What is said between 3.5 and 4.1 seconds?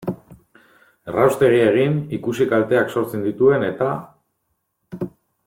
eta...